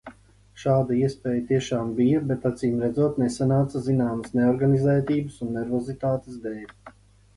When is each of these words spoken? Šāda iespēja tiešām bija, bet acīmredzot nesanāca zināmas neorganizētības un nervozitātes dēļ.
Šāda 0.61 0.95
iespēja 1.07 1.43
tiešām 1.51 1.91
bija, 1.99 2.21
bet 2.31 2.47
acīmredzot 2.51 3.21
nesanāca 3.25 3.83
zināmas 3.91 4.35
neorganizētības 4.41 5.37
un 5.47 5.55
nervozitātes 5.59 6.41
dēļ. 6.49 6.65